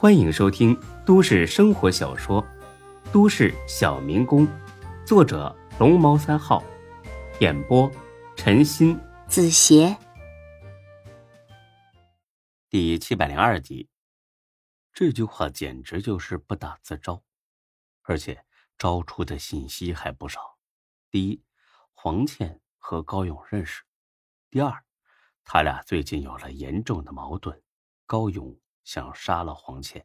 [0.00, 2.40] 欢迎收听都市生活小说
[3.12, 4.46] 《都市小民工》，
[5.04, 6.62] 作者龙猫三号，
[7.40, 7.90] 演播
[8.36, 9.96] 陈鑫、子邪，
[12.70, 13.88] 第七百零二集。
[14.92, 17.20] 这句话简直就是不打自招，
[18.02, 18.44] 而且
[18.78, 20.58] 招出的信息还不少。
[21.10, 21.42] 第一，
[21.92, 23.82] 黄倩和高勇认识；
[24.48, 24.84] 第二，
[25.42, 27.60] 他俩最近有了严重的矛盾，
[28.06, 28.56] 高勇。
[28.88, 30.02] 想杀了黄倩。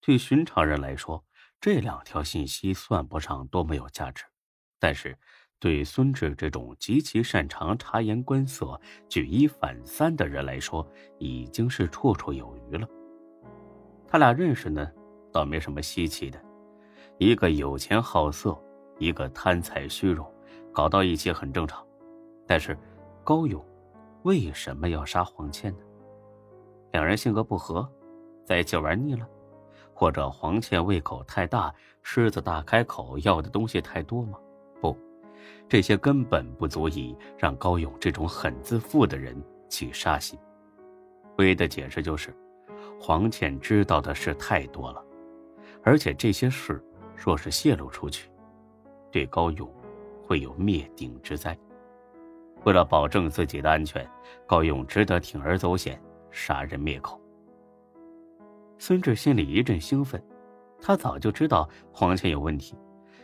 [0.00, 1.24] 对寻常人来说，
[1.60, 4.24] 这两条信息算不上多么有价值，
[4.78, 5.18] 但是
[5.58, 12.86] 对孙志这种极其擅长察言观色、举一反三的人来说，已经是绰绰有余了。
[14.06, 14.88] 他俩认识呢，
[15.32, 16.40] 倒没什么稀奇的，
[17.18, 18.56] 一个有钱好色，
[19.00, 20.32] 一个贪财虚荣，
[20.72, 21.84] 搞到一起很正常。
[22.46, 22.78] 但是
[23.24, 23.60] 高勇
[24.22, 25.84] 为什么要杀黄倩呢？
[26.92, 27.88] 两人性格不合，
[28.44, 29.26] 在一起玩腻了，
[29.94, 31.72] 或者黄倩胃口太大，
[32.02, 34.38] 狮子大开口，要的东西太多吗？
[34.80, 34.96] 不，
[35.68, 40.38] 这些根本不足以让高勇这种很自负的人起杀心。
[41.36, 42.34] 唯一的解释就是，
[43.00, 45.02] 黄倩知道的事太多了，
[45.82, 46.82] 而且这些事
[47.14, 48.28] 若是泄露出去，
[49.12, 49.72] 对高勇
[50.26, 51.56] 会有灭顶之灾。
[52.64, 54.06] 为了保证自己的安全，
[54.46, 56.02] 高勇只得铤而走险。
[56.30, 57.20] 杀人灭口。
[58.78, 60.22] 孙志心里一阵兴奋，
[60.80, 62.74] 他早就知道黄倩有问题，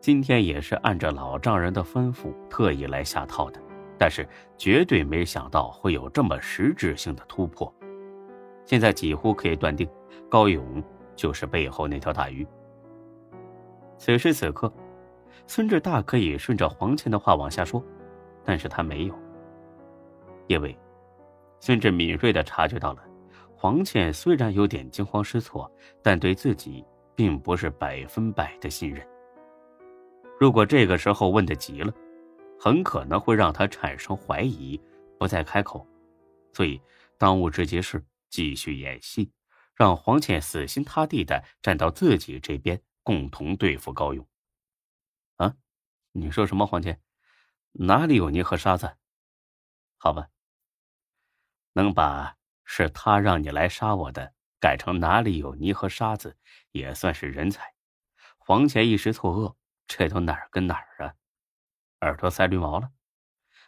[0.00, 3.60] 今天也是按照老丈人的吩咐特意来下套的，
[3.98, 7.72] 但是绝对没想到会有这么实质性的突破。
[8.66, 9.88] 现在几乎可以断定，
[10.28, 10.82] 高勇
[11.16, 12.46] 就是背后那条大鱼。
[13.96, 14.70] 此时此刻，
[15.46, 17.82] 孙志大可以顺着黄倩的话往下说，
[18.44, 19.14] 但是他没有，
[20.46, 20.76] 因为。
[21.60, 23.04] 孙志敏锐的察觉到了，
[23.54, 25.70] 黄倩虽然有点惊慌失措，
[26.02, 26.84] 但对自己
[27.16, 29.06] 并不是百分百的信任。
[30.38, 31.92] 如果这个时候问的急了，
[32.60, 34.80] 很可能会让他产生怀疑，
[35.18, 35.86] 不再开口。
[36.52, 36.80] 所以，
[37.18, 39.32] 当务之急是继续演戏，
[39.74, 44.24] 让黄倩死心塌地的站到自己这边，共同对付高勇。
[45.36, 45.54] 啊，
[46.12, 46.66] 你说什么？
[46.66, 47.00] 黄倩，
[47.72, 48.96] 哪里有泥和沙子？
[49.98, 50.28] 好吧。
[51.78, 52.34] 能把
[52.64, 56.36] 是他让你来杀我的改成哪里有泥和沙子，
[56.72, 57.72] 也算是人才。
[58.36, 59.54] 黄钱一时错愕，
[59.86, 61.14] 这都哪儿跟哪儿啊？
[62.00, 62.90] 耳朵塞绿毛了。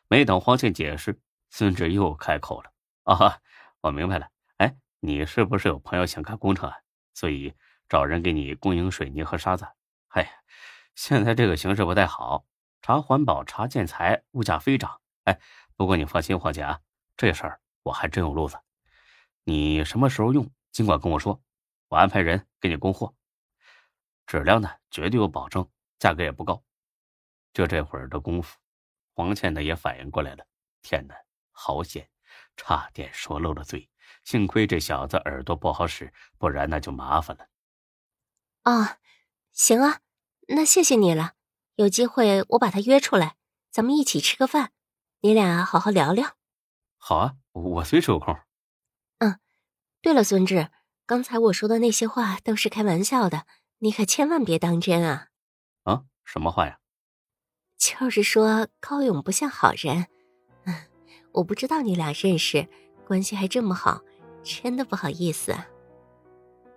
[0.08, 2.72] 没等黄倩解释，孙志又开口了
[3.06, 3.38] ：“啊，
[3.80, 4.28] 我明白了。
[4.56, 6.76] 哎，你是不是有朋友想干工程啊？
[7.14, 7.54] 所以
[7.88, 9.64] 找人给你供应水泥和沙子？
[10.08, 10.28] 哎，
[10.96, 12.44] 现在这个形势不太好，
[12.82, 15.00] 查环保、查建材，物价飞涨。
[15.26, 15.38] 哎，
[15.76, 16.80] 不过你放心，黄姐啊，
[17.16, 18.58] 这事儿……”我还真有路子，
[19.44, 21.40] 你什么时候用，尽管跟我说，
[21.88, 23.14] 我安排人给你供货，
[24.26, 25.68] 质量呢绝对有保证，
[25.98, 26.62] 价格也不高。
[27.52, 28.58] 就这会儿的功夫，
[29.14, 30.46] 黄倩呢也反应过来了，
[30.82, 31.14] 天哪，
[31.50, 32.08] 好险，
[32.56, 33.88] 差点说漏了嘴，
[34.24, 37.48] 幸亏这小子耳朵不好使，不然那就麻烦了。
[38.62, 38.98] 啊，
[39.52, 40.00] 行啊，
[40.48, 41.32] 那谢谢你了，
[41.74, 43.36] 有机会我把他约出来，
[43.70, 44.72] 咱们一起吃个饭，
[45.22, 46.36] 你俩好好聊聊。
[46.98, 47.39] 好啊。
[47.52, 48.36] 我随时有空。
[49.18, 49.38] 嗯，
[50.00, 50.68] 对了，孙志，
[51.06, 53.46] 刚才我说的那些话都是开玩笑的，
[53.78, 55.28] 你可千万别当真啊！
[55.84, 56.78] 啊，什么话呀？
[57.78, 60.06] 就是说高勇不像好人。
[60.64, 60.74] 嗯，
[61.32, 62.68] 我不知道你俩认识，
[63.06, 64.00] 关系还这么好，
[64.42, 65.52] 真的不好意思。
[65.52, 65.66] 啊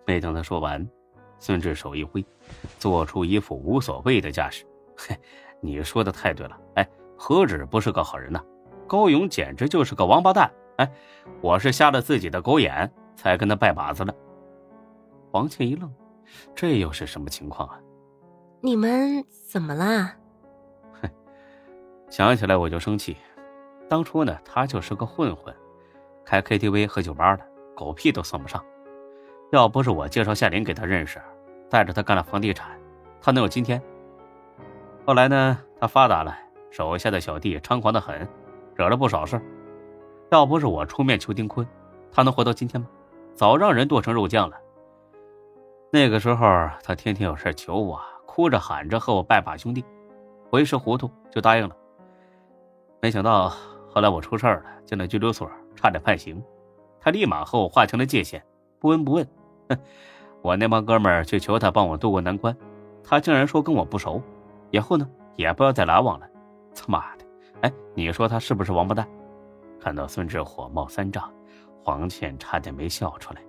[0.05, 0.85] 没等他说完，
[1.39, 2.25] 孙志手一挥，
[2.77, 4.65] 做出一副无所谓的架势。
[4.97, 5.17] 嘿，
[5.61, 6.59] 你说的太对了。
[6.75, 8.43] 哎，何止不是个好人呢？
[8.85, 10.53] 高勇简直就是个王八蛋！
[10.77, 10.91] 哎，
[11.41, 14.13] 我是瞎了自己的狗眼，才跟他拜把子的。
[15.31, 15.91] 王倩一愣，
[16.55, 17.79] 这又是什么情况啊？
[18.61, 20.15] 你们怎么啦？
[21.01, 21.09] 哼，
[22.09, 23.17] 想起来我就生气。
[23.89, 25.53] 当初呢，他就是个混混，
[26.25, 27.45] 开 KTV 和酒吧的，
[27.75, 28.63] 狗屁都算不上。
[29.51, 31.21] 要不是我介绍夏琳给他认识，
[31.69, 32.79] 带着他干了房地产，
[33.21, 33.79] 他能有今天？
[35.05, 36.35] 后来呢，他发达了，
[36.71, 38.27] 手下的小弟猖狂的很，
[38.75, 39.39] 惹了不少事
[40.33, 41.65] 要不是我出面求丁坤，
[42.11, 42.87] 他能活到今天吗？
[43.35, 44.57] 早让人剁成肉酱了。
[45.91, 46.47] 那个时候
[46.83, 49.85] 他天天有事求我，哭着喊着和我拜把兄弟，
[50.49, 51.75] 我一时糊涂就答应了。
[52.99, 53.49] 没想到
[53.87, 56.43] 后来我出事了，进了拘留所，差点判刑，
[56.99, 58.43] 他立马和我划清了界限，
[58.79, 59.27] 不闻不问。
[59.69, 59.77] 哼，
[60.41, 62.57] 我那帮哥们去求他帮我渡过难关，
[63.03, 64.19] 他竟然说跟我不熟，
[64.71, 66.27] 以后呢也不要再来往了。
[66.73, 67.25] 他妈的！
[67.61, 69.07] 哎，你说他是不是王八蛋？
[69.83, 71.29] 看到孙志火冒三丈，
[71.83, 73.41] 黄倩差点没笑出来。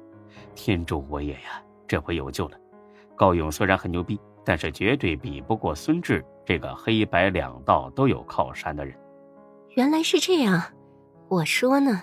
[0.53, 1.63] 天助我也呀！
[1.87, 2.59] 这回有救了。
[3.15, 8.99] 高勇虽然很牛逼，但是绝对比不过孙志这个黑白两道都有靠山的人。
[9.77, 10.61] 原来是这样，
[11.29, 12.03] 我说呢，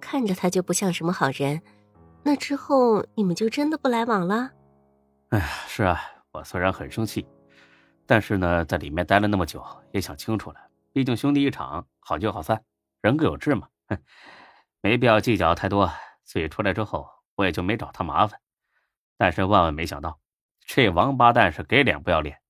[0.00, 1.60] 看着他就不像什么好人。
[2.22, 4.52] 那之后你们就真的不来往了？
[5.30, 6.00] 哎呀，是啊，
[6.30, 7.26] 我虽然很生气，
[8.06, 9.60] 但是呢，在里面待了那么久，
[9.90, 10.56] 也想清楚了。
[10.92, 12.62] 毕竟兄弟一场，好聚好散，
[13.04, 13.68] 人各有志嘛，
[14.80, 15.92] 没必要计较太多。
[16.24, 18.40] 所以出来之后，我也就没找他麻烦。
[19.18, 20.18] 但是万万没想到。
[20.66, 22.40] 这王八蛋是给脸不要脸，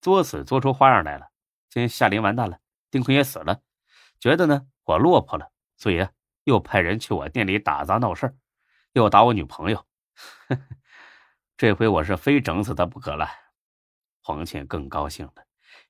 [0.00, 1.26] 作死作出花样来了。
[1.68, 3.62] 今天夏琳完蛋了，丁坤也死了，
[4.20, 6.06] 觉得呢我落魄了，所以
[6.44, 8.32] 又派人去我店里打砸闹事
[8.92, 9.84] 又打我女朋友。
[11.56, 13.28] 这回我是非整死他不可了。
[14.20, 15.44] 黄倩更高兴了，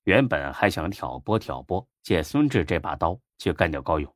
[0.05, 4.15] 原本还想挑拨挑拨，借孙志这把刀去干掉高勇，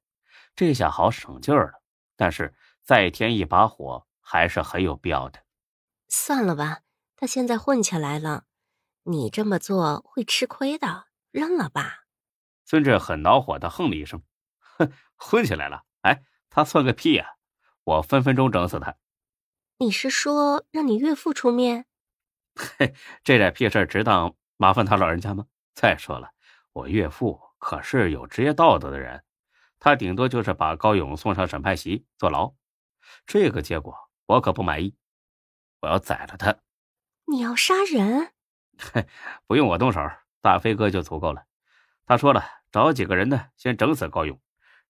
[0.54, 1.82] 这下好省劲儿了。
[2.16, 5.40] 但是再添一把火还是很有必要的。
[6.08, 6.80] 算了吧。
[7.16, 8.44] 他现在混起来了，
[9.02, 12.06] 你这么做会吃亏的，扔了吧。
[12.64, 14.22] 孙志很恼火的哼了一声
[14.78, 15.84] ：“哼，混起来了？
[16.00, 17.34] 哎，他算个屁呀！
[17.84, 18.96] 我分分钟整死他。”
[19.76, 21.84] 你是说让你岳父出面？
[22.56, 25.44] 嘿，这点屁事值当麻烦他老人家吗？
[25.74, 26.30] 再说了，
[26.72, 29.22] 我岳父可是有职业道德的人，
[29.78, 32.54] 他顶多就是把高勇送上审判席坐牢，
[33.26, 33.94] 这个结果
[34.26, 34.96] 我可不满意，
[35.80, 36.58] 我要宰了他。
[37.26, 38.32] 你要杀人？
[38.78, 39.06] 嘿，
[39.46, 40.00] 不用我动手，
[40.40, 41.44] 大飞哥就足够了。
[42.06, 42.42] 他说了，
[42.72, 44.40] 找几个人呢，先整死高勇，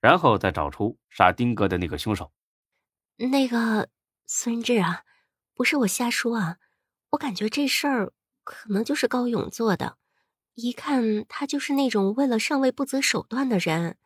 [0.00, 2.32] 然后再找出杀丁哥的那个凶手。
[3.16, 3.88] 那个
[4.26, 5.04] 孙志啊，
[5.54, 6.58] 不是我瞎说啊，
[7.10, 8.12] 我感觉这事儿
[8.44, 9.98] 可能就是高勇做的。
[10.60, 13.96] 一看他就是那种为了上位不择手段的人，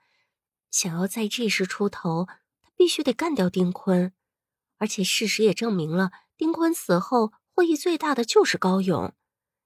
[0.70, 2.26] 想要在这时出头，
[2.62, 4.12] 他必须得干掉丁坤。
[4.78, 7.32] 而且事实也证明了，丁坤死后。
[7.56, 9.14] 获益最大的就是高勇，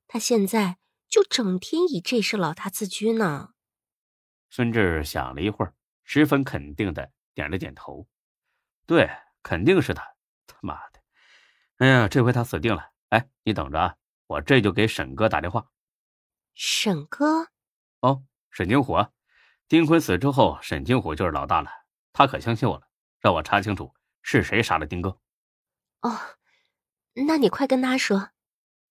[0.07, 0.77] 他现在
[1.09, 3.55] 就整天以这事老大自居呢。
[4.51, 5.73] 孙志想了一会儿，
[6.05, 8.07] 十分肯定的点了点头
[8.85, 9.09] ：“对，
[9.43, 10.03] 肯定是他。
[10.47, 11.01] 他妈的，
[11.79, 12.91] 哎呀，这回他死定了！
[13.09, 13.97] 哎，你等着啊，
[14.27, 15.71] 我这就给沈哥打电话。”
[16.61, 17.47] 沈哥？
[18.01, 19.13] 哦，沈金虎啊！
[19.69, 21.71] 丁坤死之后，沈金虎就是老大了。
[22.13, 22.89] 他可相信我了，
[23.21, 25.21] 让我查清楚是谁杀了丁哥。
[26.01, 26.19] 哦。
[27.15, 28.31] 那你快跟他说。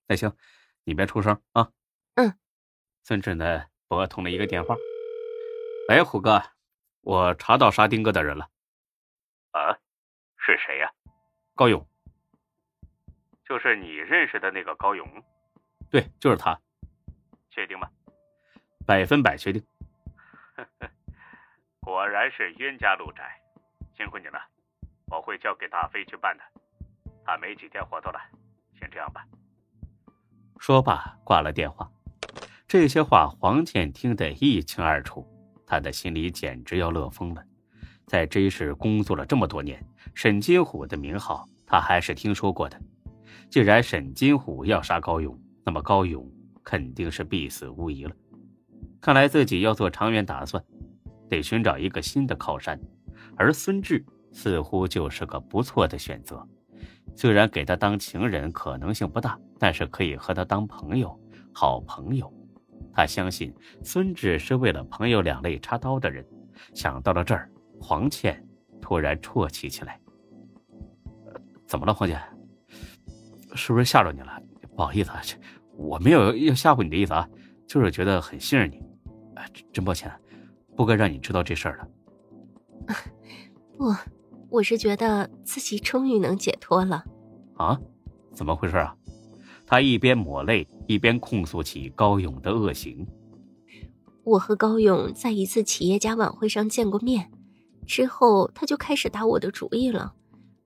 [0.08, 0.34] 那行，
[0.86, 1.74] 你别出声啊。
[2.16, 2.40] 嗯。
[3.04, 4.74] 孙志呢拨通了一个电话。
[5.90, 6.42] 喂，虎哥，
[7.02, 8.50] 我查到杀丁哥的人了。
[9.52, 9.74] 啊？
[10.38, 10.90] 是谁呀？
[11.54, 11.86] 高勇。
[13.44, 15.06] 就是你认识的那个高勇？
[15.90, 16.58] 对，就是他。
[17.58, 17.90] 确定吗？
[18.86, 19.60] 百分百确定。
[21.82, 23.24] 果然是冤家路窄，
[23.98, 24.40] 辛苦你了，
[25.08, 26.44] 我会交给大飞去办的。
[27.26, 28.20] 他没几天活头了，
[28.80, 29.26] 先这样吧。
[30.60, 31.90] 说罢挂了电话。
[32.68, 35.26] 这些话黄健听得一清二楚，
[35.66, 37.44] 他的心里简直要乐疯了。
[38.06, 39.84] 在 J 市工作了这么多年，
[40.14, 42.80] 沈金虎的名号他还是听说过的。
[43.50, 46.32] 既然沈金虎要杀高勇，那么高勇
[46.68, 48.12] 肯定是必死无疑了。
[49.00, 50.62] 看来自己要做长远打算，
[51.30, 52.78] 得寻找一个新的靠山，
[53.38, 56.46] 而孙志似乎就是个不错的选择。
[57.16, 61.18] 虽然给他当情人可能性不大，但是可以和他当朋友，
[61.54, 62.30] 好朋友。
[62.92, 66.28] 他相信孙志是为了朋友两肋插刀的人。
[66.74, 67.50] 想到了这儿，
[67.80, 68.46] 黄倩
[68.82, 69.98] 突然啜泣起来。
[71.66, 72.20] 怎么了，黄姐？
[73.56, 74.42] 是不是吓着你了？
[74.76, 75.22] 不好意思啊，
[75.78, 77.30] 我没有要吓唬你的意思啊，
[77.66, 78.82] 就是觉得很信任你。
[79.72, 80.12] 真抱歉，
[80.76, 82.94] 不该让你知道这事儿的。
[83.78, 83.94] 不。
[84.50, 87.04] 我是觉得自己终于能解脱了，
[87.58, 87.78] 啊？
[88.32, 88.96] 怎么回事啊？
[89.66, 93.06] 他一边抹泪，一边控诉起高勇的恶行。
[94.24, 97.30] 我和高勇在一次企业家晚会上见过面，
[97.86, 100.14] 之后他就开始打我的主意了，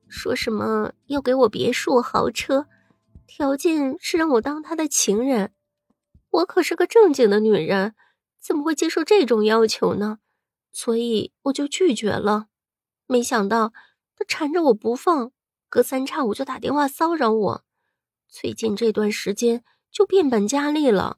[0.07, 2.67] 说什么要给我别墅、豪车，
[3.33, 5.53] 条件是让我当他的情人。
[6.31, 7.95] 我可是个正经的女人，
[8.37, 10.19] 怎么会接受这种要求呢？
[10.73, 12.47] 所以我就拒绝了。
[13.07, 13.71] 没想到
[14.17, 15.31] 他缠着我不放，
[15.69, 17.63] 隔三差五就打电话骚扰我。
[18.27, 21.17] 最近这段时间就变本加厉了，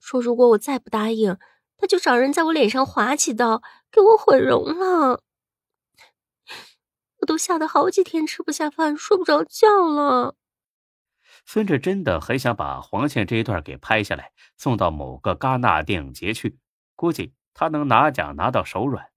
[0.00, 1.38] 说如果我再不答应，
[1.76, 5.22] 他就找人在我脸上划几刀，给我毁容了。
[7.18, 10.34] 我都吓得好几天吃不下饭，睡不着觉了。
[11.44, 16.58] 孙志真的很想把黄倩这一段给拍下来，送到某个戛纳电影节去，
[16.96, 19.11] 估计他能拿奖拿到手软。